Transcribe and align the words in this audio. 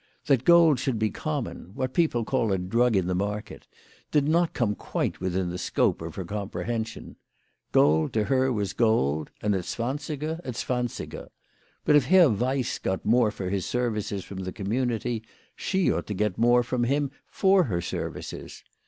That 0.25 0.45
gold 0.45 0.79
should 0.79 0.97
be 0.97 1.11
common, 1.11 1.73
what 1.75 1.93
people 1.93 2.25
call 2.25 2.51
a 2.51 2.57
drug 2.57 2.95
in 2.95 3.05
the 3.05 3.13
market, 3.13 3.67
did 4.09 4.27
not 4.27 4.55
come 4.55 4.73
quite 4.73 5.19
within 5.21 5.51
the 5.51 5.59
scope 5.59 6.01
of 6.01 6.15
her 6.15 6.25
com 6.25 6.49
prehension. 6.49 7.17
Gold 7.71 8.11
to 8.13 8.23
her 8.23 8.51
was 8.51 8.73
gold, 8.73 9.29
and 9.43 9.53
a 9.53 9.59
zwansiger 9.61 10.39
a 10.43 10.53
zwansiger. 10.53 11.27
But 11.85 11.95
if 11.95 12.05
Herr 12.05 12.31
"Weiss 12.31 12.79
got 12.79 13.05
more 13.05 13.29
for 13.29 13.51
his 13.51 13.67
ser 13.67 13.91
vices 13.91 14.23
from 14.25 14.39
the 14.39 14.51
community, 14.51 15.21
she 15.55 15.91
ought 15.93 16.07
to 16.07 16.15
get 16.15 16.35
more 16.35 16.63
from 16.63 16.85
him 16.85 17.11
for 17.29 17.65
her 17.65 17.79
services. 17.79 18.63